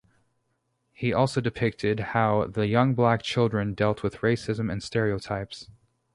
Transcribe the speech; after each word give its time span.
He 0.93 1.13
also 1.13 1.41
depicted 1.41 1.99
how 1.99 2.47
the 2.47 2.65
young 2.65 2.95
black 2.95 3.21
children 3.21 3.75
dealt 3.75 4.01
with 4.01 4.21
racism 4.21 4.71
and 4.71 4.81
stereotypes. 4.81 5.69